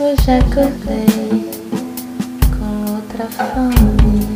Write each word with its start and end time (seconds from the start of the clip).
Hoje 0.00 0.30
acordei 0.30 1.50
com 2.56 2.70
outra 2.92 3.26
fome, 3.26 4.28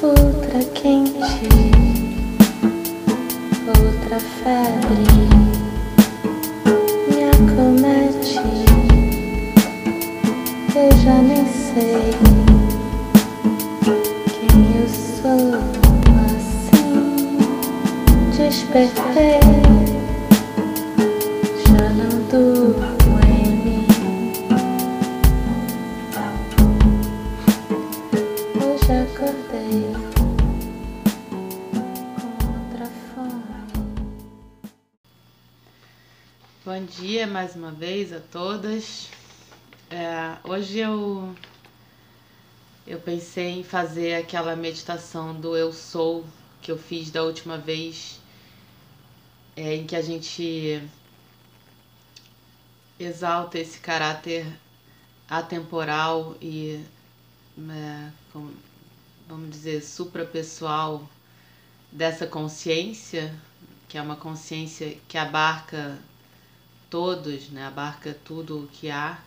outra 0.00 0.60
quente, 0.72 1.48
outra 3.66 4.20
febre 4.20 5.04
me 7.08 7.24
acomete. 7.24 8.38
Eu 10.76 10.90
já 11.02 11.16
nem 11.20 11.44
sei 11.44 12.14
quem 14.30 14.76
eu 14.80 14.88
sou 14.88 15.44
assim. 16.28 17.36
Despertei, 18.36 19.73
Bom 36.64 36.82
dia 36.82 37.26
mais 37.26 37.54
uma 37.54 37.70
vez 37.70 38.10
a 38.10 38.20
todas. 38.20 39.10
É, 39.90 40.38
hoje 40.48 40.78
eu 40.78 41.36
eu 42.86 42.98
pensei 42.98 43.60
em 43.60 43.62
fazer 43.62 44.14
aquela 44.14 44.56
meditação 44.56 45.38
do 45.38 45.54
eu 45.54 45.74
sou 45.74 46.24
que 46.62 46.72
eu 46.72 46.78
fiz 46.78 47.10
da 47.10 47.22
última 47.22 47.58
vez, 47.58 48.18
é, 49.54 49.74
em 49.74 49.86
que 49.86 49.94
a 49.94 50.00
gente 50.00 50.82
exalta 52.98 53.58
esse 53.58 53.78
caráter 53.78 54.46
atemporal 55.28 56.34
e 56.40 56.82
é, 57.58 58.10
vamos 59.28 59.50
dizer 59.50 59.82
suprapessoal 59.82 61.06
dessa 61.92 62.26
consciência, 62.26 63.38
que 63.86 63.98
é 63.98 64.00
uma 64.00 64.16
consciência 64.16 64.96
que 65.06 65.18
abarca 65.18 65.98
todos, 66.94 67.48
né? 67.48 67.66
abarca 67.66 68.16
tudo 68.24 68.60
o 68.60 68.68
que 68.68 68.88
há. 68.88 69.18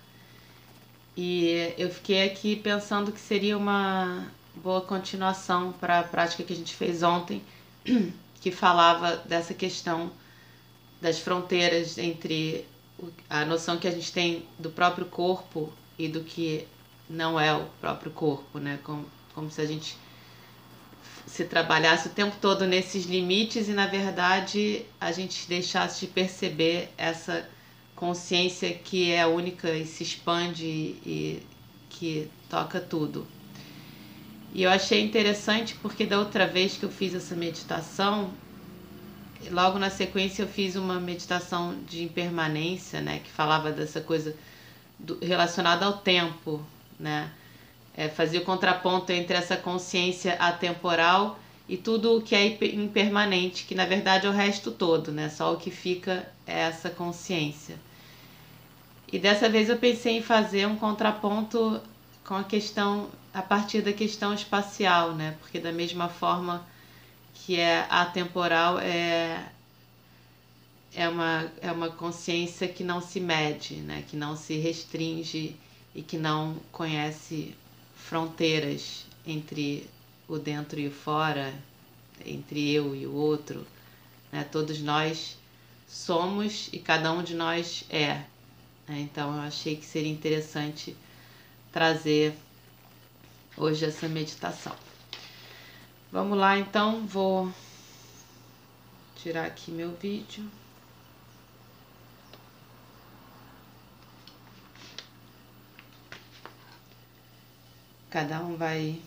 E 1.18 1.73
eu 1.78 1.90
fiquei 1.90 2.23
aqui 2.23 2.56
pensando 2.56 3.12
que 3.12 3.20
seria 3.20 3.58
uma 3.58 4.26
boa 4.56 4.80
continuação 4.80 5.73
para 5.73 6.00
a 6.00 6.04
prática 6.04 6.44
que 6.44 6.54
a 6.54 6.56
gente 6.56 6.73
fez 6.73 7.04
ontem, 7.04 7.44
que 8.40 8.52
falava 8.52 9.18
dessa 9.18 9.54
questão 9.54 10.10
das 11.02 11.20
fronteiras 11.20 11.98
entre 11.98 12.66
a 13.30 13.44
noção 13.44 13.78
que 13.78 13.88
a 13.90 13.92
gente 13.92 14.14
tem 14.14 14.48
do 14.58 14.70
próprio 14.70 15.06
corpo 15.06 15.70
e 16.00 16.08
do 16.08 16.22
que 16.22 16.66
não 17.10 17.38
é 17.38 17.54
o 17.54 17.66
próprio 17.82 18.12
corpo, 18.12 18.60
né? 18.60 18.80
Como, 18.82 19.06
como 19.36 19.52
se 19.52 19.60
a 19.60 19.66
gente 19.66 19.98
se 21.26 21.44
trabalhasse 21.44 22.08
o 22.08 22.12
tempo 22.12 22.38
todo 22.40 22.66
nesses 22.66 23.04
limites 23.04 23.68
e 23.68 23.73
na 23.73 23.88
verdade 23.88 24.86
a 25.02 25.12
gente 25.12 25.45
deixasse 25.50 26.06
de 26.06 26.08
perceber 26.08 26.90
essa 26.98 27.45
consciência 27.98 28.72
que 28.73 29.12
é 29.12 29.26
única 29.26 29.70
e 29.72 29.86
se 29.86 30.03
expande 30.03 30.66
e 30.66 31.44
que 31.90 32.30
toca 32.48 32.80
tudo. 32.80 33.28
E 34.54 34.64
eu 34.64 34.70
achei 34.70 35.02
interessante 35.02 35.76
porque 35.81 36.06
da 36.06 36.20
outra 36.20 36.48
vez 36.48 36.78
que 36.78 36.84
eu 36.84 36.89
fiz 36.89 37.14
essa 37.14 37.36
meditação, 37.36 38.30
logo 39.52 39.80
na 39.80 39.89
sequência 39.89 40.44
eu 40.44 40.48
fiz 40.48 40.76
uma 40.76 41.00
meditação 41.00 41.76
de 41.88 42.04
impermanência, 42.04 43.02
né, 43.02 43.20
que 43.20 43.31
falava 43.31 43.72
dessa 43.72 44.00
coisa 44.00 44.36
relacionada 45.22 45.86
ao 45.86 45.98
tempo, 45.98 46.64
né? 47.00 47.32
É, 47.95 48.08
fazia 48.08 48.39
o 48.39 48.43
contraponto 48.43 49.11
entre 49.11 49.36
essa 49.36 49.58
consciência 49.58 50.33
atemporal 50.36 51.39
e 51.67 51.76
tudo 51.76 52.16
o 52.16 52.22
que 52.22 52.36
é 52.36 52.45
impermanente, 52.45 53.66
que 53.66 53.73
na 53.73 53.86
verdade 53.86 54.27
é 54.27 54.30
o 54.30 54.33
resto 54.33 54.72
todo, 54.72 55.11
né? 55.11 55.30
Só 55.30 55.54
o 55.54 55.58
que 55.58 55.72
fica 55.72 56.32
é 56.45 56.60
essa 56.60 56.92
consciência. 56.92 57.76
E 59.12 59.18
dessa 59.20 59.50
vez 59.50 59.70
eu 59.70 59.78
pensei 59.78 60.18
em 60.18 60.22
fazer 60.22 60.68
um 60.68 60.76
contraponto 60.76 61.82
com 62.26 62.36
a 62.36 62.44
questão 62.44 63.10
a 63.34 63.42
partir 63.42 63.82
da 63.82 63.94
questão 63.94 64.34
espacial, 64.34 65.14
né? 65.14 65.36
Porque 65.40 65.60
da 65.60 65.72
mesma 65.72 66.10
forma 66.10 66.66
que 67.34 67.60
é 67.60 67.86
atemporal 67.90 68.80
é 68.80 69.46
é 70.98 71.08
uma, 71.08 71.52
é 71.62 71.72
uma 71.72 71.92
consciência 71.92 72.67
que 72.67 72.84
não 72.84 73.00
se 73.00 73.20
mede, 73.20 73.76
né? 73.76 74.04
que 74.08 74.16
não 74.16 74.36
se 74.36 74.58
restringe 74.58 75.56
e 75.94 76.02
que 76.02 76.17
não 76.17 76.56
conhece 76.72 77.56
fronteiras 77.96 79.06
entre 79.26 79.88
o 80.28 80.40
dentro 80.40 80.80
e 80.80 80.88
o 80.88 80.92
fora, 80.92 81.54
entre 82.26 82.72
eu 82.72 82.96
e 82.96 83.06
o 83.06 83.14
outro. 83.14 83.66
Né? 84.32 84.44
Todos 84.44 84.80
nós 84.80 85.38
somos 85.88 86.67
e 86.73 86.80
cada 86.80 87.12
um 87.12 87.22
de 87.22 87.36
nós 87.36 87.86
é. 87.92 88.23
Né? 88.87 88.99
Então 89.02 89.36
eu 89.36 89.42
achei 89.42 89.75
que 89.75 89.86
seria 89.86 90.11
interessante 90.11 90.95
trazer 91.71 92.36
hoje 93.55 93.86
essa 93.86 94.08
meditação. 94.08 94.75
Vamos 96.11 96.37
lá 96.37 96.58
então, 96.58 97.05
vou 97.05 97.52
tirar 99.17 99.45
aqui 99.45 99.71
meu 99.71 99.92
vídeo. 99.95 100.49
Cada 108.09 108.39
um 108.42 108.55
vai 108.55 109.02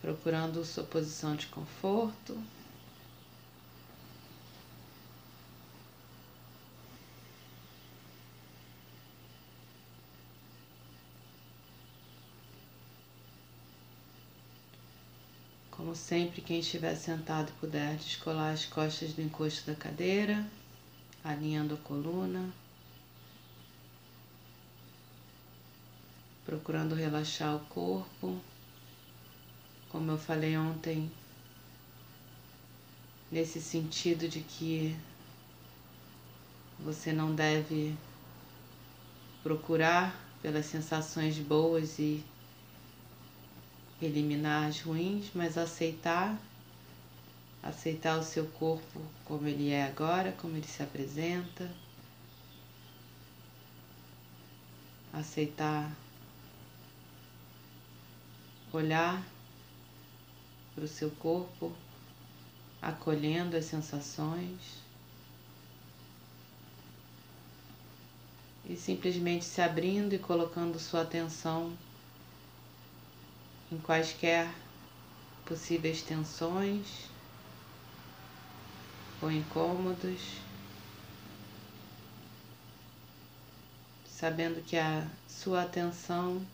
procurando 0.00 0.64
sua 0.64 0.82
posição 0.82 1.36
de 1.36 1.46
conforto. 1.46 2.36
Como 15.90 15.98
sempre, 15.98 16.40
quem 16.40 16.60
estiver 16.60 16.94
sentado 16.94 17.50
puder 17.58 17.96
descolar 17.96 18.52
as 18.52 18.64
costas 18.64 19.12
do 19.12 19.22
encosto 19.22 19.68
da 19.68 19.74
cadeira, 19.74 20.46
alinhando 21.24 21.74
a 21.74 21.78
coluna, 21.78 22.48
procurando 26.44 26.94
relaxar 26.94 27.56
o 27.56 27.64
corpo. 27.66 28.40
Como 29.88 30.12
eu 30.12 30.16
falei 30.16 30.56
ontem, 30.56 31.10
nesse 33.28 33.60
sentido 33.60 34.28
de 34.28 34.42
que 34.42 34.96
você 36.78 37.12
não 37.12 37.34
deve 37.34 37.96
procurar 39.42 40.14
pelas 40.40 40.66
sensações 40.66 41.36
boas 41.40 41.98
e 41.98 42.24
eliminar 44.02 44.68
as 44.68 44.80
ruins, 44.80 45.30
mas 45.34 45.58
aceitar, 45.58 46.40
aceitar 47.62 48.18
o 48.18 48.22
seu 48.22 48.46
corpo 48.46 49.00
como 49.24 49.46
ele 49.46 49.70
é 49.70 49.84
agora, 49.84 50.32
como 50.32 50.56
ele 50.56 50.66
se 50.66 50.82
apresenta, 50.82 51.70
aceitar 55.12 55.90
olhar 58.72 59.22
para 60.74 60.84
o 60.84 60.88
seu 60.88 61.10
corpo, 61.10 61.72
acolhendo 62.80 63.56
as 63.56 63.64
sensações. 63.64 64.80
E 68.64 68.76
simplesmente 68.76 69.44
se 69.44 69.60
abrindo 69.60 70.14
e 70.14 70.18
colocando 70.18 70.78
sua 70.78 71.02
atenção 71.02 71.76
em 73.70 73.78
quaisquer 73.78 74.52
possíveis 75.44 76.02
tensões 76.02 77.08
ou 79.20 79.30
incômodos, 79.30 80.38
sabendo 84.06 84.62
que 84.64 84.76
a 84.76 85.06
sua 85.28 85.62
atenção 85.62 86.44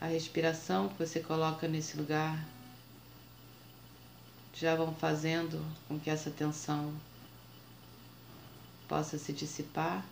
a 0.00 0.06
respiração 0.06 0.88
que 0.88 0.98
você 0.98 1.20
coloca 1.20 1.66
nesse 1.66 1.96
lugar 1.96 2.46
já 4.54 4.74
vão 4.76 4.94
fazendo 4.94 5.64
com 5.86 5.98
que 5.98 6.08
essa 6.08 6.30
tensão 6.30 6.92
possa 8.88 9.18
se 9.18 9.32
dissipar, 9.32 10.04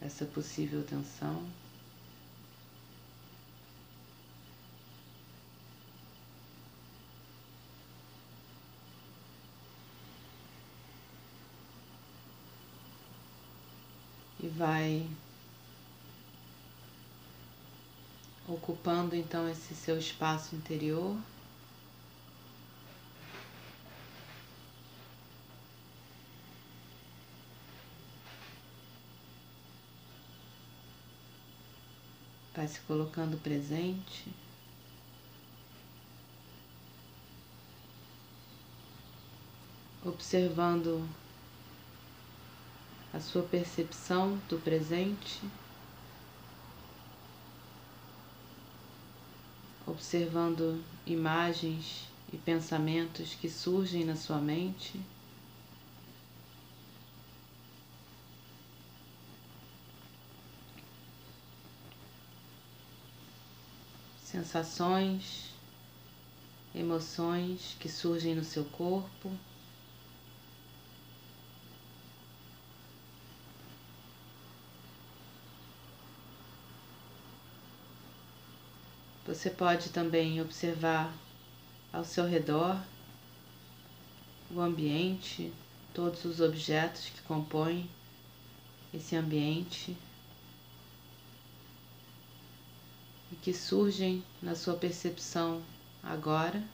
essa 0.00 0.24
possível 0.26 0.82
tensão. 0.82 1.42
Vai 14.58 15.08
ocupando 18.48 19.14
então 19.14 19.48
esse 19.48 19.72
seu 19.74 19.96
espaço 19.96 20.56
interior. 20.56 21.16
Vai 32.54 32.66
se 32.66 32.80
colocando 32.80 33.36
presente. 33.38 34.26
Observando 40.04 41.08
a 43.12 43.20
sua 43.20 43.42
percepção 43.42 44.38
do 44.48 44.58
presente, 44.58 45.40
observando 49.86 50.82
imagens 51.06 52.08
e 52.32 52.36
pensamentos 52.36 53.34
que 53.34 53.48
surgem 53.48 54.04
na 54.04 54.14
sua 54.14 54.38
mente. 54.38 55.00
Sensações, 64.22 65.50
emoções 66.74 67.74
que 67.80 67.88
surgem 67.88 68.34
no 68.34 68.44
seu 68.44 68.64
corpo. 68.66 69.32
Você 79.28 79.50
pode 79.50 79.90
também 79.90 80.40
observar 80.40 81.12
ao 81.92 82.02
seu 82.02 82.26
redor 82.26 82.82
o 84.50 84.58
ambiente, 84.58 85.52
todos 85.92 86.24
os 86.24 86.40
objetos 86.40 87.10
que 87.10 87.20
compõem 87.24 87.90
esse 88.94 89.14
ambiente 89.14 89.94
e 93.30 93.36
que 93.36 93.52
surgem 93.52 94.24
na 94.40 94.54
sua 94.54 94.78
percepção 94.78 95.62
agora. 96.02 96.64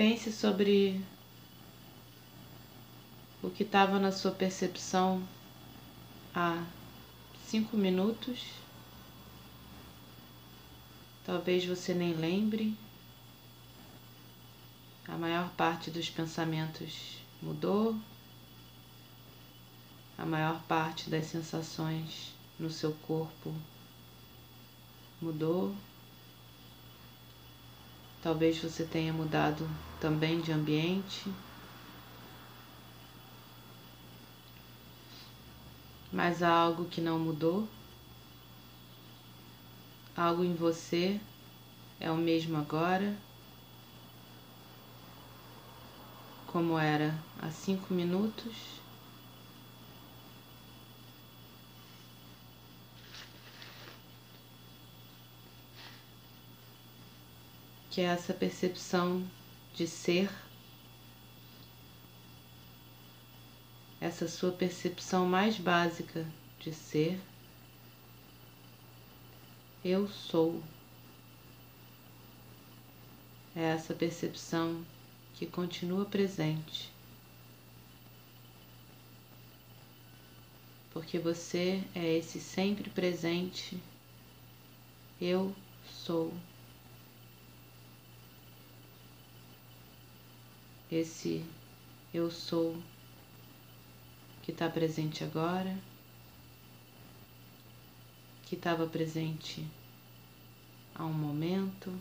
Pense 0.00 0.32
sobre 0.32 0.98
o 3.42 3.50
que 3.50 3.64
estava 3.64 3.98
na 3.98 4.10
sua 4.10 4.30
percepção 4.30 5.22
há 6.34 6.64
cinco 7.44 7.76
minutos. 7.76 8.46
Talvez 11.26 11.66
você 11.66 11.92
nem 11.92 12.14
lembre. 12.14 12.74
A 15.06 15.18
maior 15.18 15.50
parte 15.50 15.90
dos 15.90 16.08
pensamentos 16.08 17.18
mudou. 17.42 17.94
A 20.16 20.24
maior 20.24 20.62
parte 20.62 21.10
das 21.10 21.26
sensações 21.26 22.32
no 22.58 22.70
seu 22.70 22.94
corpo 23.06 23.54
mudou. 25.20 25.74
Talvez 28.22 28.58
você 28.58 28.84
tenha 28.84 29.12
mudado 29.12 29.68
também 29.98 30.40
de 30.40 30.52
ambiente. 30.52 31.32
Mas 36.12 36.42
há 36.42 36.50
algo 36.50 36.84
que 36.84 37.00
não 37.00 37.18
mudou. 37.18 37.66
Algo 40.16 40.44
em 40.44 40.54
você 40.54 41.18
é 41.98 42.10
o 42.10 42.16
mesmo 42.16 42.58
agora, 42.58 43.16
como 46.46 46.78
era 46.78 47.14
há 47.40 47.50
cinco 47.50 47.94
minutos. 47.94 48.79
Que 57.90 58.00
é 58.00 58.04
essa 58.04 58.32
percepção 58.32 59.28
de 59.74 59.86
ser, 59.86 60.30
essa 64.00 64.28
sua 64.28 64.52
percepção 64.52 65.26
mais 65.26 65.58
básica 65.58 66.26
de 66.58 66.72
ser. 66.72 67.20
Eu 69.84 70.08
sou. 70.08 70.62
É 73.54 73.62
essa 73.62 73.92
percepção 73.92 74.84
que 75.34 75.46
continua 75.46 76.04
presente. 76.04 76.90
Porque 80.92 81.18
você 81.18 81.82
é 81.94 82.18
esse 82.18 82.40
sempre 82.40 82.88
presente. 82.90 83.78
Eu 85.20 85.54
sou. 86.04 86.32
Esse 90.90 91.44
eu 92.12 92.30
sou 92.30 92.76
que 94.42 94.50
está 94.50 94.68
presente 94.68 95.22
agora, 95.22 95.78
que 98.42 98.56
estava 98.56 98.86
presente 98.86 99.64
há 100.92 101.04
um 101.04 101.12
momento, 101.12 101.96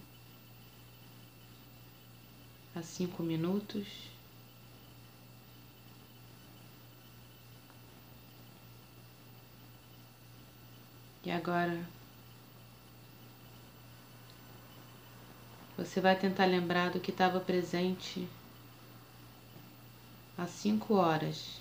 há 2.75 2.81
cinco 2.81 3.21
minutos. 3.21 3.87
E 11.23 11.29
agora 11.29 11.87
você 15.77 16.01
vai 16.01 16.17
tentar 16.17 16.45
lembrar 16.45 16.89
do 16.89 16.99
que 16.99 17.11
estava 17.11 17.39
presente 17.39 18.27
às 20.39 20.51
cinco 20.51 20.93
horas. 20.93 21.59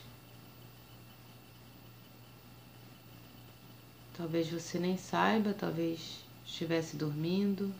Talvez 4.16 4.48
você 4.48 4.78
nem 4.78 4.96
saiba, 4.96 5.52
talvez 5.52 6.20
estivesse 6.46 6.96
dormindo. 6.96 7.74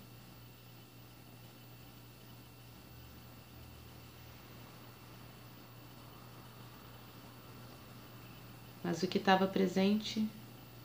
Mas 8.83 9.03
o 9.03 9.07
que 9.07 9.19
estava 9.19 9.47
presente, 9.47 10.27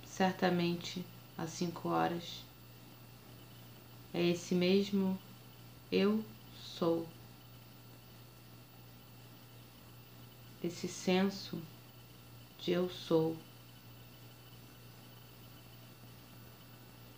certamente 0.05 1.03
às 1.37 1.49
cinco 1.49 1.89
horas, 1.89 2.43
é 4.13 4.21
esse 4.21 4.53
mesmo 4.53 5.17
eu 5.91 6.23
sou. 6.77 7.07
Esse 10.63 10.87
senso 10.87 11.61
de 12.59 12.71
eu 12.71 12.89
sou. 12.89 13.35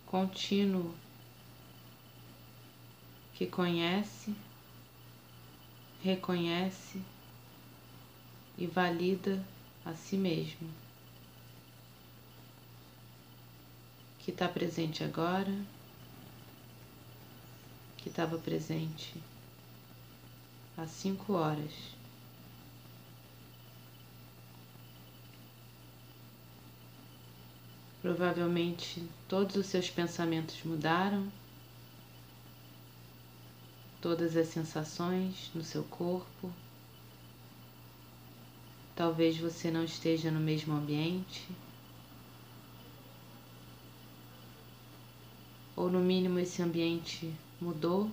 Contínuo. 0.06 0.94
Que 3.34 3.46
conhece, 3.46 4.34
reconhece 6.02 7.02
e 8.56 8.66
valida 8.66 9.44
a 9.84 9.92
si 9.92 10.16
mesmo, 10.16 10.70
que 14.18 14.30
está 14.30 14.48
presente 14.48 15.04
agora, 15.04 15.54
que 17.98 18.08
estava 18.08 18.38
presente 18.38 19.14
há 20.78 20.86
cinco 20.86 21.34
horas. 21.34 21.95
Provavelmente 28.06 29.02
todos 29.26 29.56
os 29.56 29.66
seus 29.66 29.90
pensamentos 29.90 30.62
mudaram, 30.62 31.26
todas 34.00 34.36
as 34.36 34.46
sensações 34.46 35.50
no 35.52 35.64
seu 35.64 35.82
corpo, 35.82 36.52
Talvez 38.96 39.36
você 39.36 39.70
não 39.70 39.84
esteja 39.84 40.30
no 40.30 40.40
mesmo 40.40 40.74
ambiente. 40.74 41.46
Ou 45.76 45.90
no 45.90 46.00
mínimo 46.00 46.38
esse 46.38 46.62
ambiente 46.62 47.30
mudou. 47.60 48.10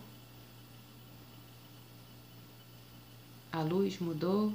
A 3.50 3.62
luz 3.62 3.98
mudou. 4.00 4.52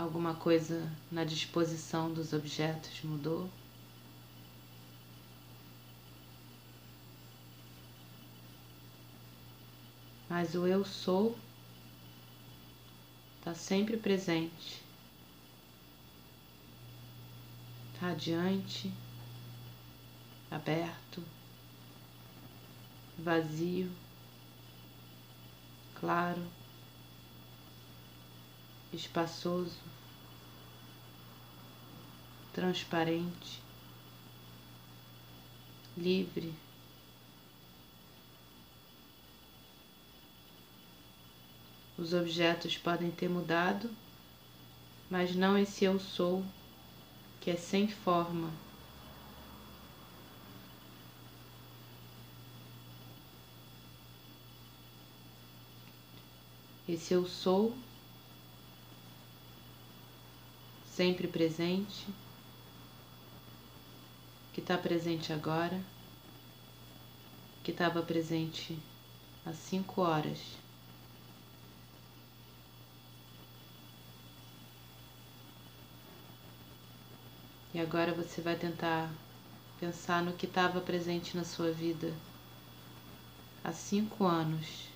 Alguma 0.00 0.34
coisa 0.34 0.90
na 1.12 1.24
disposição 1.24 2.10
dos 2.10 2.32
objetos 2.32 3.02
mudou. 3.02 3.50
Mas 10.26 10.54
o 10.54 10.66
eu 10.66 10.86
sou 10.86 11.36
está 13.38 13.54
sempre 13.54 13.98
presente, 13.98 14.80
radiante, 18.00 18.90
aberto, 20.50 21.22
vazio, 23.18 23.92
claro, 25.96 26.42
espaçoso, 28.92 29.78
transparente, 32.52 33.62
livre. 35.96 36.52
Os 41.96 42.14
objetos 42.14 42.78
podem 42.78 43.10
ter 43.10 43.28
mudado, 43.28 43.90
mas 45.10 45.34
não 45.34 45.56
esse 45.58 45.84
eu 45.84 46.00
sou, 46.00 46.44
que 47.40 47.50
é 47.50 47.56
sem 47.56 47.86
forma. 47.86 48.50
Esse 56.88 57.12
eu 57.14 57.24
sou, 57.26 57.76
sempre 61.00 61.26
presente, 61.26 62.06
que 64.52 64.60
está 64.60 64.76
presente 64.76 65.32
agora, 65.32 65.80
que 67.64 67.70
estava 67.70 68.02
presente 68.02 68.78
há 69.46 69.52
cinco 69.54 70.02
horas. 70.02 70.38
E 77.72 77.80
agora 77.80 78.12
você 78.12 78.42
vai 78.42 78.56
tentar 78.56 79.10
pensar 79.80 80.22
no 80.22 80.34
que 80.34 80.44
estava 80.44 80.82
presente 80.82 81.34
na 81.34 81.44
sua 81.44 81.72
vida 81.72 82.12
há 83.64 83.72
cinco 83.72 84.26
anos. 84.26 84.89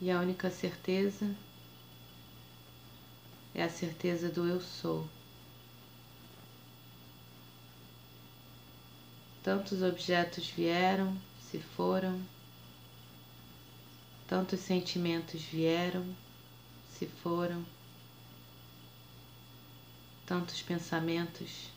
E 0.00 0.10
a 0.10 0.18
única 0.18 0.50
certeza 0.50 1.34
é 3.54 3.62
a 3.62 3.68
certeza 3.68 4.28
do 4.28 4.46
eu 4.46 4.60
sou. 4.60 5.06
Tantos 9.42 9.82
objetos 9.82 10.48
vieram, 10.48 11.16
se 11.50 11.58
foram. 11.58 12.20
Tantos 14.26 14.60
sentimentos 14.60 15.42
vieram, 15.42 16.06
se 17.00 17.06
foram, 17.06 17.66
tantos 20.24 20.62
pensamentos 20.62 21.68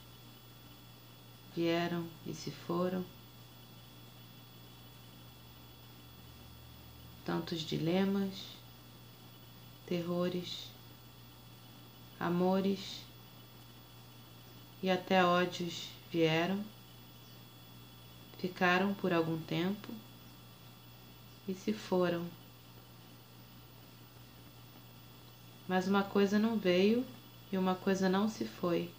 vieram 1.56 2.08
e 2.28 2.34
se 2.36 2.52
foram, 2.52 3.04
tantos 7.26 7.62
dilemas, 7.62 8.34
terrores, 9.88 10.68
amores 12.20 13.02
e 14.82 14.90
até 14.90 15.24
ódios 15.24 15.90
vieram, 16.12 16.64
ficaram 18.38 18.94
por 18.94 19.14
algum 19.14 19.40
tempo 19.42 19.90
e 21.48 21.54
se 21.54 21.74
foram. 21.74 22.26
Mas 25.68 25.88
uma 25.88 26.04
coisa 26.04 26.38
não 26.38 26.58
veio 26.58 27.06
e 27.52 27.58
uma 27.58 27.76
coisa 27.76 28.10
não 28.10 28.28
se 28.28 28.46
foi. 28.46 28.92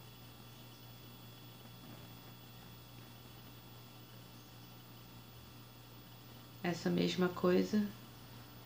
Essa 6.63 6.89
mesma 6.89 7.29
coisa, 7.29 7.87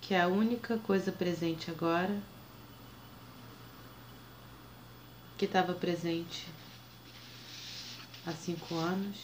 que 0.00 0.14
é 0.14 0.20
a 0.20 0.28
única 0.28 0.78
coisa 0.78 1.12
presente 1.12 1.70
agora, 1.70 2.20
que 5.36 5.44
estava 5.44 5.72
presente 5.74 6.48
há 8.26 8.32
cinco 8.32 8.74
anos, 8.74 9.18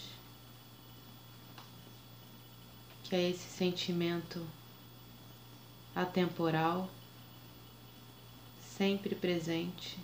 que 3.05 3.17
é 3.17 3.31
esse 3.31 3.49
sentimento 3.51 4.47
atemporal 5.95 6.89
sempre 8.77 9.15
presente 9.15 9.99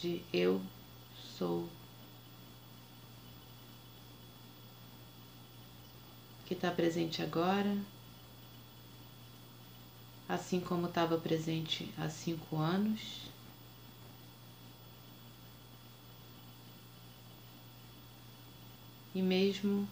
de 0.00 0.22
eu 0.32 0.60
sou. 1.36 1.68
Que 6.46 6.54
está 6.54 6.70
presente 6.70 7.22
agora, 7.22 7.76
assim 10.30 10.60
como 10.60 10.86
estava 10.86 11.18
presente 11.18 11.92
há 11.98 12.08
cinco 12.08 12.56
anos. 12.56 13.22
E 19.12 19.20
mesmo 19.20 19.88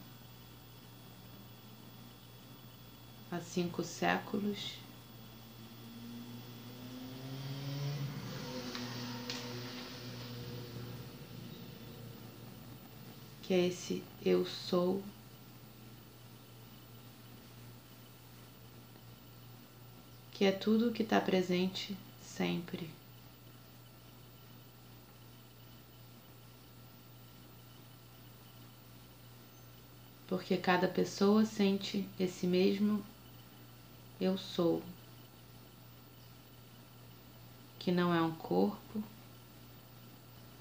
há 3.33 3.41
cinco 3.41 3.83
séculos. 3.83 4.79
que 13.43 13.55
é 13.55 13.67
esse 13.69 14.05
eu 14.23 14.45
sou. 14.45 15.03
Que 20.39 20.45
é 20.45 20.53
tudo 20.53 20.93
que 20.93 21.03
está 21.03 21.21
presente 21.21 21.99
sempre. 22.23 22.89
Porque 30.29 30.57
cada 30.57 30.87
pessoa 30.87 31.45
sente 31.45 32.09
esse 32.21 32.47
mesmo 32.47 33.05
eu 34.21 34.39
sou, 34.39 34.81
que 37.81 37.91
não 37.91 38.15
é 38.15 38.23
um 38.23 38.31
corpo, 38.37 39.03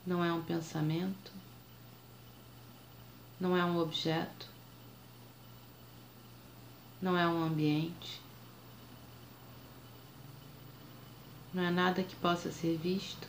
não 0.07 0.25
é 0.25 0.33
um 0.33 0.41
pensamento, 0.41 1.31
não 3.39 3.55
é 3.55 3.63
um 3.63 3.77
objeto, 3.77 4.47
não 6.99 7.15
é 7.15 7.27
um 7.27 7.43
ambiente, 7.43 8.25
não 11.57 11.63
é 11.63 11.71
nada 11.71 12.03
que 12.03 12.15
possa 12.17 12.51
ser 12.51 12.77
visto, 12.77 13.27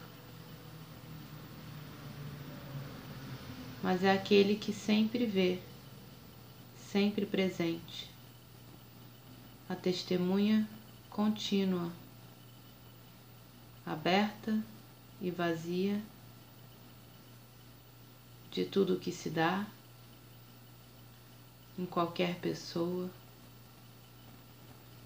mas 3.83 4.05
é 4.05 4.13
aquele 4.13 4.55
que 4.55 4.71
sempre 4.71 5.25
vê, 5.25 5.59
sempre 6.93 7.25
presente, 7.25 8.11
a 9.67 9.75
testemunha 9.75 10.69
contínua, 11.09 11.91
aberta 13.87 14.63
e 15.23 15.31
vazia 15.31 15.99
de 18.51 18.67
tudo 18.67 18.97
o 18.97 19.01
que 19.01 19.11
se 19.11 19.31
dá 19.31 19.67
em 21.79 21.87
qualquer 21.87 22.35
pessoa, 22.41 23.09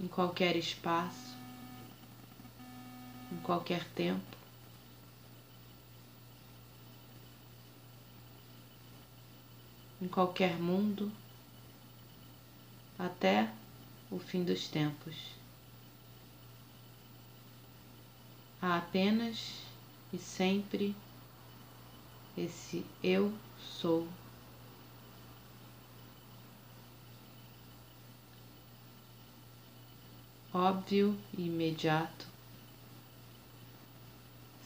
em 0.01 0.09
qualquer 0.09 0.57
espaço, 0.57 1.42
em 3.33 3.37
qualquer 3.43 3.85
tempo. 3.95 4.43
em 10.03 10.09
qualquer 10.09 10.59
mundo 10.59 11.13
até 12.99 13.49
o 14.11 14.19
fim 14.19 14.43
dos 14.43 14.67
tempos. 14.67 15.15
Há 18.61 18.79
apenas 18.79 19.63
e 20.13 20.19
sempre 20.19 20.95
esse 22.37 22.85
eu 23.03 23.33
sou. 23.59 24.09
Óbvio 30.53 31.17
e 31.39 31.47
imediato, 31.47 32.27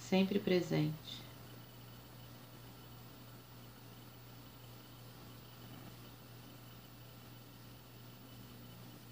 sempre 0.09 0.39
presente. 0.39 1.21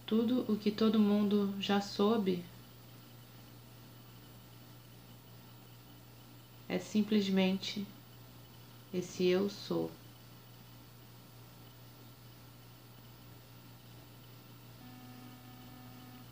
Tudo 0.06 0.44
o 0.50 0.56
que 0.56 0.70
todo 0.70 0.98
mundo 0.98 1.52
já 1.60 1.80
soube 1.80 2.44
é 6.68 6.78
simplesmente 6.78 7.84
esse 8.92 9.26
eu 9.26 9.50
sou. 9.50 9.90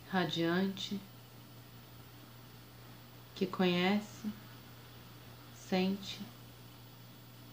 Radiante, 0.09 1.01
que 3.35 3.47
conhece, 3.47 4.42
sente 5.73 6.21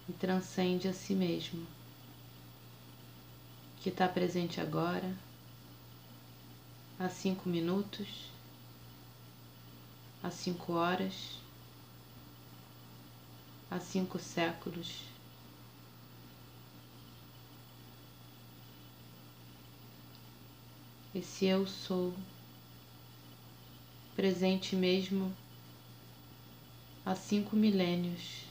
e 0.10 0.12
transcende 0.12 0.90
a 0.90 0.94
si 0.94 1.14
mesmo, 1.16 1.66
que 3.82 3.88
está 3.88 4.10
presente 4.10 4.60
agora, 4.60 5.16
há 7.00 7.08
cinco 7.08 7.48
minutos, 7.48 8.30
há 10.22 10.30
cinco 10.30 10.74
horas 10.74 11.40
há 13.72 13.80
cinco 13.80 14.20
séculos. 14.20 15.04
Esse 21.16 21.46
eu 21.46 21.66
sou 21.66 22.14
presente 24.14 24.76
mesmo 24.76 25.34
há 27.10 27.16
cinco 27.16 27.56
milênios, 27.56 28.44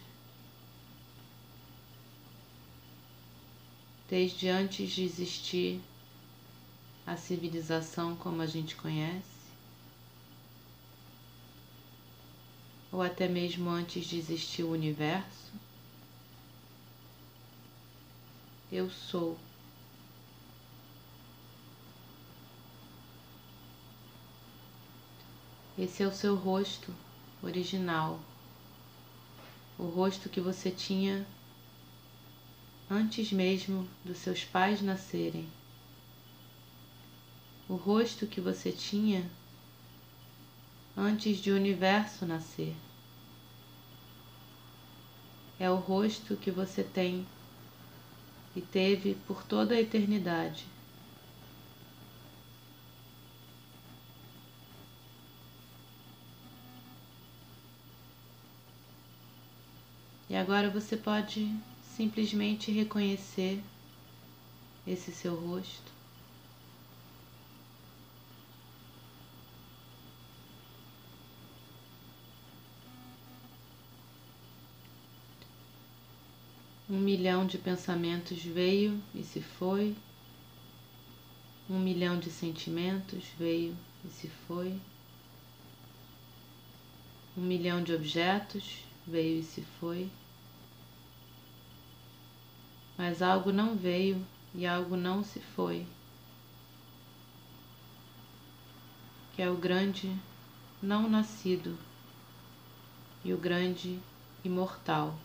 desde 4.11 4.49
antes 4.49 4.91
de 4.91 5.05
existir 5.05 5.81
a 7.07 7.17
civilização 7.17 8.17
como 8.17 8.43
a 8.43 8.47
gente 8.47 8.75
conhece. 8.75 9.39
ou 12.91 13.03
até 13.03 13.29
mesmo 13.29 13.69
antes 13.69 14.07
de 14.07 14.19
existir 14.19 14.65
o 14.65 14.73
universo, 14.73 15.53
eu 18.73 18.91
sou. 18.91 19.39
Esse 25.79 26.03
é 26.03 26.09
o 26.09 26.13
seu 26.13 26.35
rosto 26.35 26.93
original, 27.43 28.19
o 29.79 29.87
rosto 29.87 30.29
que 30.29 30.41
você 30.41 30.71
tinha 30.71 31.25
antes 32.91 33.31
mesmo 33.31 33.87
dos 34.05 34.19
seus 34.19 34.45
pais 34.45 34.83
nascerem, 34.83 35.49
o 37.69 37.75
rosto 37.77 38.27
que 38.27 38.41
você 38.41 38.73
tinha 38.73 39.31
antes 40.97 41.39
de 41.39 41.53
o 41.53 41.55
universo 41.55 42.27
nascer. 42.27 42.75
É 45.61 45.71
o 45.71 45.77
rosto 45.77 46.37
que 46.37 46.51
você 46.51 46.83
tem 46.83 47.27
e 48.57 48.61
teve 48.61 49.17
por 49.27 49.45
toda 49.45 49.75
a 49.75 49.81
eternidade. 49.81 50.67
Agora 60.39 60.71
você 60.71 60.97
pode 60.97 61.53
simplesmente 61.97 62.71
reconhecer 62.71 63.61
esse 64.87 65.11
seu 65.11 65.35
rosto. 65.35 65.91
Um 76.89 76.99
milhão 76.99 77.45
de 77.45 77.59
pensamentos 77.59 78.43
veio 78.43 78.99
e 79.15 79.23
se 79.23 79.43
foi. 79.43 79.95
Um 81.69 81.79
milhão 81.79 82.19
de 82.19 82.31
sentimentos 82.31 83.25
veio 83.39 83.77
e 84.05 84.09
se 84.09 84.29
foi. 84.47 84.81
Um 87.37 87.43
milhão 87.43 87.83
de 87.83 87.93
objetos 87.93 88.85
veio 89.07 89.41
e 89.41 89.43
se 89.43 89.63
foi. 89.79 90.09
Mas 92.99 93.23
algo 93.23 93.51
não 93.51 93.77
veio 93.77 94.23
e 94.55 94.67
algo 94.67 94.97
não 94.97 95.25
se 95.25 95.41
foi. 95.41 95.87
Que 99.35 99.41
é 99.41 99.49
o 99.49 99.57
grande 99.57 100.15
não 100.83 101.09
nascido 101.09 101.79
e 103.25 103.33
o 103.33 103.39
grande 103.39 103.99
imortal 104.45 105.19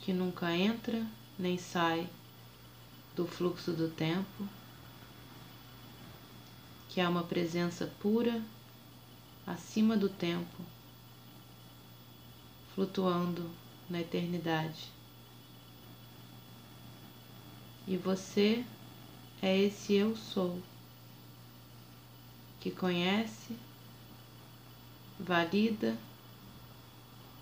que 0.00 0.12
nunca 0.12 0.50
entra 0.54 1.06
nem 1.38 1.58
sai 1.58 2.08
do 3.14 3.26
fluxo 3.26 3.72
do 3.72 3.88
tempo, 3.88 4.48
que 6.88 7.00
há 7.00 7.08
uma 7.08 7.22
presença 7.22 7.86
pura 8.00 8.42
acima 9.46 9.96
do 9.96 10.08
tempo, 10.08 10.64
flutuando 12.74 13.50
na 13.88 14.00
eternidade. 14.00 14.90
E 17.86 17.96
você 17.96 18.64
é 19.42 19.58
esse 19.58 19.94
eu 19.94 20.16
sou, 20.16 20.60
que 22.60 22.70
conhece, 22.70 23.56
valida 25.18 25.96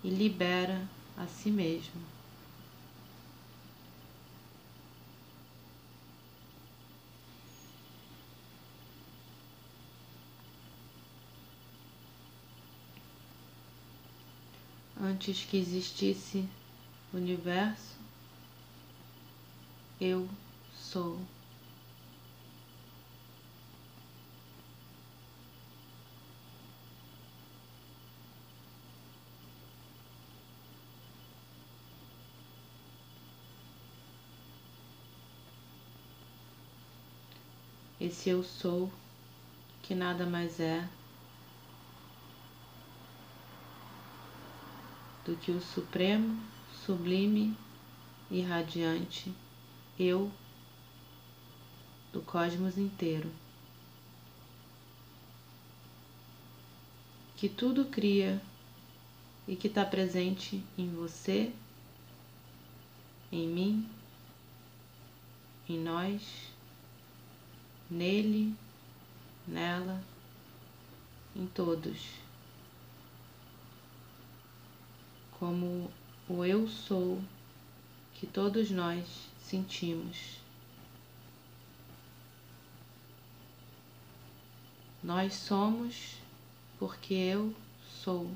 e 0.03 0.09
libera 0.09 0.87
a 1.17 1.27
si 1.27 1.51
mesmo. 1.51 2.19
antes 15.19 15.43
que 15.45 15.57
existisse 15.57 16.45
o 17.13 17.17
universo, 17.17 17.98
eu 19.99 20.29
sou. 20.73 21.19
Esse 37.99 38.29
eu 38.29 38.41
sou, 38.43 38.89
que 39.83 39.93
nada 39.93 40.25
mais 40.25 40.59
é 40.61 40.87
do 45.25 45.35
que 45.35 45.51
o 45.51 45.59
supremo, 45.59 46.41
sublime 46.85 47.57
e 48.31 48.41
radiante 48.41 49.33
eu 49.99 50.31
do 52.13 52.21
cosmos 52.21 52.77
inteiro. 52.77 53.29
Que 57.35 57.49
tudo 57.49 57.85
cria 57.85 58.41
e 59.47 59.55
que 59.55 59.67
está 59.67 59.85
presente 59.85 60.63
em 60.77 60.89
você, 60.89 61.51
em 63.31 63.47
mim, 63.47 63.89
em 65.67 65.77
nós, 65.77 66.21
nele, 67.89 68.55
nela, 69.47 70.01
em 71.35 71.45
todos. 71.45 72.29
como 75.39 75.89
o 76.27 76.43
eu 76.43 76.67
sou 76.67 77.17
que 78.15 78.27
todos 78.27 78.69
nós 78.69 79.28
sentimos. 79.49 80.37
Nós 85.03 85.33
somos 85.33 86.17
porque 86.77 87.13
eu 87.13 87.55
sou. 88.03 88.29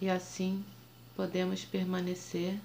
E 0.00 0.08
assim 0.08 0.64
podemos 1.14 1.64
permanecer 1.64 2.58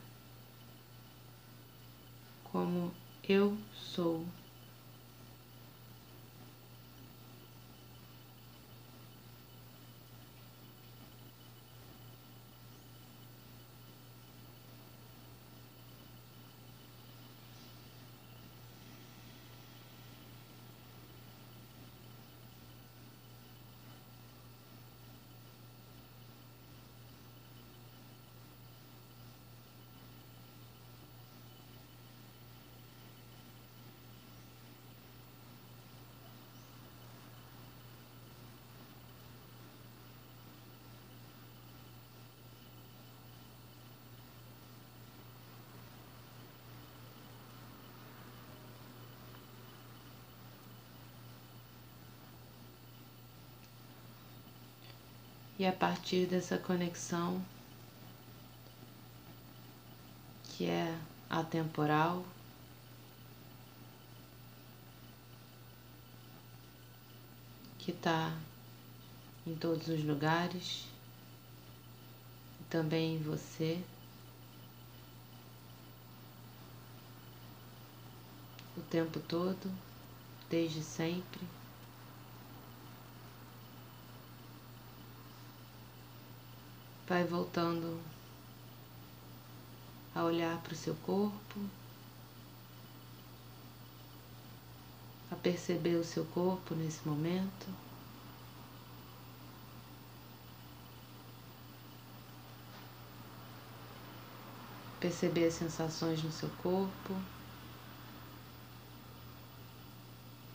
como 2.51 2.91
eu 3.27 3.57
sou. 3.75 4.25
E 55.57 55.65
a 55.65 55.71
partir 55.71 56.25
dessa 56.25 56.57
conexão, 56.57 57.43
que 60.43 60.65
é 60.65 60.97
atemporal, 61.29 62.25
que 67.77 67.91
está 67.91 68.35
em 69.45 69.55
todos 69.55 69.87
os 69.89 70.03
lugares, 70.03 70.87
também 72.69 73.15
em 73.15 73.19
você. 73.19 73.79
O 78.75 78.81
tempo 78.81 79.19
todo, 79.19 79.71
desde 80.49 80.81
sempre. 80.81 81.41
Vai 87.13 87.25
voltando 87.25 88.01
a 90.15 90.23
olhar 90.23 90.59
para 90.63 90.73
o 90.73 90.75
seu 90.75 90.95
corpo, 90.95 91.59
a 95.29 95.35
perceber 95.35 95.93
o 95.97 96.03
seu 96.03 96.25
corpo 96.25 96.73
nesse 96.73 97.07
momento. 97.07 97.67
Perceber 104.99 105.45
as 105.45 105.53
sensações 105.53 106.23
no 106.23 106.31
seu 106.31 106.49
corpo, 106.63 107.15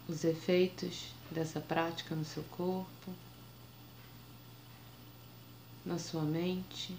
os 0.09 0.25
efeitos 0.25 1.13
dessa 1.31 1.61
prática 1.61 2.17
no 2.17 2.25
seu 2.25 2.43
corpo 2.51 3.15
na 5.89 5.99
sua 5.99 6.21
mente. 6.23 6.95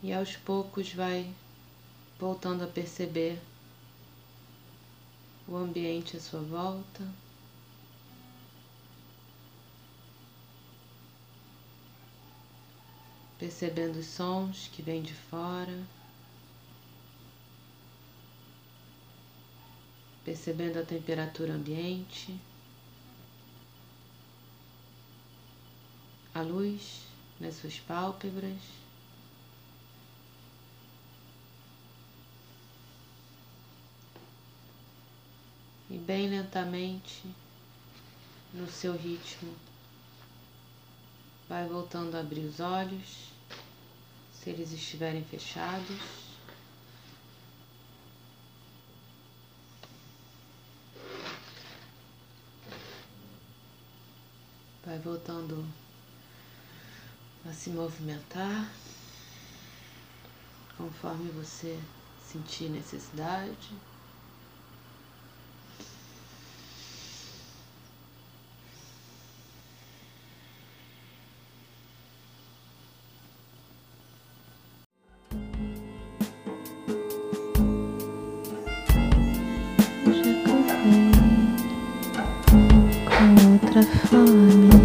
E 0.00 0.12
aos 0.12 0.36
poucos 0.36 0.92
vai 0.94 1.34
voltando 2.18 2.64
a 2.64 2.66
perceber 2.66 3.40
o 5.46 5.56
ambiente 5.56 6.16
à 6.16 6.20
sua 6.20 6.40
volta. 6.40 7.06
Percebendo 13.38 14.00
os 14.00 14.06
sons 14.06 14.68
que 14.72 14.82
vêm 14.82 15.00
de 15.00 15.14
fora, 15.14 15.86
percebendo 20.24 20.80
a 20.80 20.82
temperatura 20.82 21.54
ambiente, 21.54 22.36
a 26.34 26.42
luz 26.42 27.04
nas 27.38 27.54
suas 27.54 27.78
pálpebras. 27.78 28.88
e 35.90 35.97
bem 36.08 36.26
lentamente, 36.26 37.22
no 38.54 38.66
seu 38.66 38.96
ritmo, 38.96 39.54
vai 41.46 41.68
voltando 41.68 42.14
a 42.14 42.20
abrir 42.20 42.46
os 42.46 42.60
olhos, 42.60 43.28
se 44.32 44.48
eles 44.48 44.72
estiverem 44.72 45.22
fechados. 45.22 46.00
Vai 54.86 54.98
voltando 55.00 55.62
a 57.46 57.52
se 57.52 57.68
movimentar 57.68 58.72
conforme 60.78 61.30
você 61.32 61.78
sentir 62.26 62.70
necessidade. 62.70 63.68
Outra 83.78 84.08
fome, 84.08 84.77